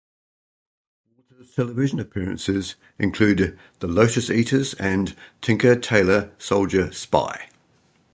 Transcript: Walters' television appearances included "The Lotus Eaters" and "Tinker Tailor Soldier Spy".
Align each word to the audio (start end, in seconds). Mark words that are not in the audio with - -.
Walters' 1.11 1.53
television 1.53 1.99
appearances 1.99 2.73
included 2.97 3.55
"The 3.81 3.87
Lotus 3.87 4.31
Eaters" 4.31 4.73
and 4.79 5.15
"Tinker 5.41 5.75
Tailor 5.75 6.31
Soldier 6.39 6.91
Spy". 6.91 7.49